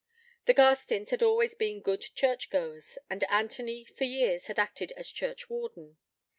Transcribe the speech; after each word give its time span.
The 0.47 0.55
Garstins 0.55 1.11
had 1.11 1.21
always 1.21 1.53
been 1.53 1.79
good 1.79 2.01
church 2.01 2.49
goers, 2.49 2.97
and 3.07 3.23
Anthony, 3.25 3.85
for 3.85 4.05
years, 4.05 4.47
had 4.47 4.57
acted 4.57 4.91
as 4.93 5.11
churchwarden. 5.11 5.97